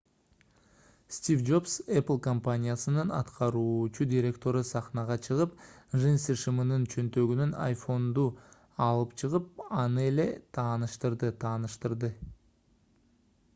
[1.15, 5.53] стив джобс apple компаниясынын аткаруучу директору сахнага чыгып
[6.05, 8.23] джинсы шымынын чөнтөгүнөн iphone’ду
[8.87, 10.27] алып чыгып аны эле
[10.59, 12.09] тааныштырды тааныштырды